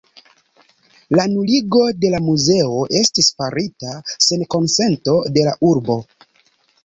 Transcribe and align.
La 1.17 1.25
nuligo 1.33 1.81
de 2.05 2.09
la 2.13 2.21
muzeo 2.29 2.79
estis 3.01 3.29
farita 3.41 3.93
sen 4.29 4.45
konsento 4.57 5.17
de 5.39 5.47
la 5.49 5.53
urbo. 5.73 5.99